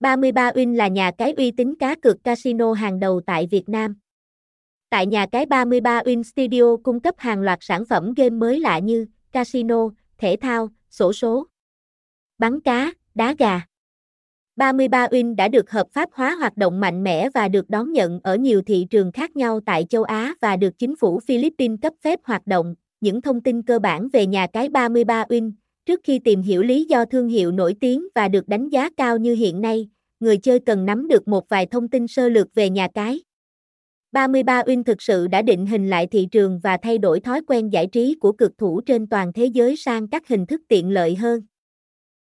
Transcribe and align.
33 0.00 0.50
Win 0.50 0.76
là 0.76 0.88
nhà 0.88 1.10
cái 1.18 1.32
uy 1.36 1.50
tín 1.50 1.74
cá 1.78 1.94
cược 1.94 2.24
casino 2.24 2.72
hàng 2.72 3.00
đầu 3.00 3.20
tại 3.26 3.48
Việt 3.50 3.68
Nam. 3.68 3.96
Tại 4.90 5.06
nhà 5.06 5.26
cái 5.32 5.46
33 5.46 6.02
Win 6.02 6.22
Studio 6.22 6.76
cung 6.82 7.00
cấp 7.00 7.14
hàng 7.18 7.40
loạt 7.40 7.58
sản 7.62 7.84
phẩm 7.84 8.14
game 8.16 8.30
mới 8.30 8.60
lạ 8.60 8.78
như 8.78 9.06
casino, 9.32 9.88
thể 10.18 10.36
thao, 10.40 10.68
sổ 10.90 11.12
số, 11.12 11.46
bắn 12.38 12.60
cá, 12.60 12.92
đá 13.14 13.34
gà. 13.38 13.60
33 14.56 15.06
Win 15.06 15.34
đã 15.34 15.48
được 15.48 15.70
hợp 15.70 15.86
pháp 15.92 16.08
hóa 16.12 16.34
hoạt 16.34 16.56
động 16.56 16.80
mạnh 16.80 17.04
mẽ 17.04 17.28
và 17.34 17.48
được 17.48 17.70
đón 17.70 17.92
nhận 17.92 18.20
ở 18.22 18.36
nhiều 18.36 18.62
thị 18.62 18.86
trường 18.90 19.12
khác 19.12 19.36
nhau 19.36 19.60
tại 19.66 19.86
châu 19.88 20.02
Á 20.02 20.34
và 20.40 20.56
được 20.56 20.78
chính 20.78 20.96
phủ 20.96 21.20
Philippines 21.20 21.78
cấp 21.82 21.92
phép 22.02 22.20
hoạt 22.24 22.46
động. 22.46 22.74
Những 23.00 23.22
thông 23.22 23.40
tin 23.40 23.62
cơ 23.62 23.78
bản 23.78 24.08
về 24.08 24.26
nhà 24.26 24.46
cái 24.46 24.68
33 24.68 25.24
Win, 25.24 25.52
trước 25.90 26.00
khi 26.04 26.18
tìm 26.18 26.42
hiểu 26.42 26.62
lý 26.62 26.84
do 26.84 27.04
thương 27.04 27.28
hiệu 27.28 27.52
nổi 27.52 27.74
tiếng 27.80 28.08
và 28.14 28.28
được 28.28 28.48
đánh 28.48 28.68
giá 28.68 28.90
cao 28.96 29.18
như 29.18 29.34
hiện 29.34 29.60
nay, 29.60 29.88
người 30.20 30.38
chơi 30.38 30.58
cần 30.58 30.86
nắm 30.86 31.08
được 31.08 31.28
một 31.28 31.48
vài 31.48 31.66
thông 31.66 31.88
tin 31.88 32.08
sơ 32.08 32.28
lược 32.28 32.54
về 32.54 32.70
nhà 32.70 32.88
cái. 32.94 33.20
33 34.12 34.62
Win 34.62 34.82
thực 34.82 35.02
sự 35.02 35.26
đã 35.26 35.42
định 35.42 35.66
hình 35.66 35.90
lại 35.90 36.06
thị 36.06 36.28
trường 36.32 36.60
và 36.62 36.76
thay 36.82 36.98
đổi 36.98 37.20
thói 37.20 37.40
quen 37.46 37.68
giải 37.68 37.86
trí 37.86 38.14
của 38.20 38.32
cực 38.32 38.58
thủ 38.58 38.80
trên 38.80 39.06
toàn 39.06 39.32
thế 39.32 39.44
giới 39.44 39.76
sang 39.76 40.08
các 40.08 40.28
hình 40.28 40.46
thức 40.46 40.60
tiện 40.68 40.90
lợi 40.90 41.14
hơn. 41.14 41.40